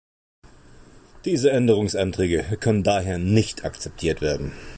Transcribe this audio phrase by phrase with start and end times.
[1.25, 4.51] Diese Änderungsanträge können daher nicht akzeptiert werden.